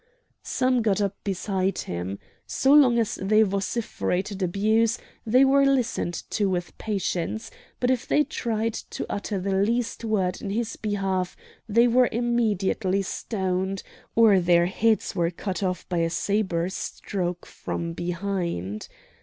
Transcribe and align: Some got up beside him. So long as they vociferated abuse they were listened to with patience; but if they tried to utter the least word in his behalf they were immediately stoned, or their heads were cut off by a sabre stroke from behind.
Some 0.41 0.81
got 0.81 0.99
up 0.99 1.15
beside 1.23 1.77
him. 1.77 2.17
So 2.47 2.73
long 2.73 2.97
as 2.97 3.19
they 3.21 3.43
vociferated 3.43 4.41
abuse 4.41 4.97
they 5.27 5.45
were 5.45 5.63
listened 5.63 6.23
to 6.31 6.49
with 6.49 6.75
patience; 6.79 7.51
but 7.79 7.91
if 7.91 8.07
they 8.07 8.23
tried 8.23 8.73
to 8.73 9.05
utter 9.11 9.39
the 9.39 9.53
least 9.53 10.03
word 10.03 10.41
in 10.41 10.49
his 10.49 10.75
behalf 10.75 11.37
they 11.69 11.87
were 11.87 12.09
immediately 12.11 13.03
stoned, 13.03 13.83
or 14.15 14.39
their 14.39 14.65
heads 14.65 15.15
were 15.15 15.29
cut 15.29 15.61
off 15.61 15.87
by 15.87 15.99
a 15.99 16.09
sabre 16.09 16.67
stroke 16.69 17.45
from 17.45 17.93
behind. 17.93 18.87